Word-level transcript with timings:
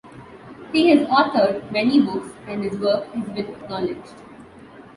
He 0.71 0.89
has 0.89 1.07
authored 1.09 1.71
many 1.71 2.01
books, 2.01 2.33
and 2.47 2.63
his 2.63 2.75
work 2.79 3.05
has 3.13 3.23
been 3.29 3.45
acknowledged. 3.53 4.13